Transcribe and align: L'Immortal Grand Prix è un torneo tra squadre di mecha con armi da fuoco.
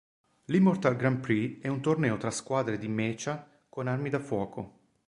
L'Immortal 0.45 0.95
Grand 0.95 1.17
Prix 1.19 1.59
è 1.61 1.67
un 1.67 1.79
torneo 1.79 2.17
tra 2.17 2.31
squadre 2.31 2.79
di 2.79 2.87
mecha 2.87 3.47
con 3.69 3.85
armi 3.87 4.09
da 4.09 4.17
fuoco. 4.17 4.79